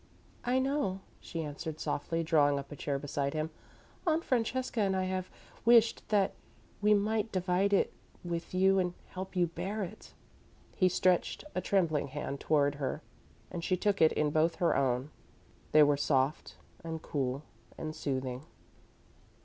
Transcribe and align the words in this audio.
"I 0.43 0.57
know," 0.57 1.01
she 1.19 1.43
answered, 1.43 1.79
softly, 1.79 2.23
drawing 2.23 2.57
up 2.57 2.71
a 2.71 2.75
chair 2.75 2.97
beside 2.97 3.35
him. 3.35 3.51
"Aunt 4.07 4.23
Francesca 4.23 4.81
and 4.81 4.95
I 4.95 5.03
have 5.03 5.29
wished 5.63 6.09
that 6.09 6.33
we 6.81 6.95
might 6.95 7.31
divide 7.31 7.71
it 7.71 7.93
with 8.23 8.51
you 8.51 8.79
and 8.79 8.95
help 9.09 9.35
you 9.35 9.45
bear 9.45 9.83
it." 9.83 10.13
He 10.75 10.89
stretched 10.89 11.43
a 11.53 11.61
trembling 11.61 12.07
hand 12.07 12.39
toward 12.39 12.73
her 12.81 13.03
and 13.51 13.63
she 13.63 13.77
took 13.77 14.01
it 14.01 14.11
in 14.13 14.31
both 14.31 14.55
her 14.55 14.75
own. 14.75 15.11
They 15.71 15.83
were 15.83 15.97
soft 15.97 16.55
and 16.83 16.99
cool, 17.03 17.43
and 17.77 17.95
soothing. 17.95 18.43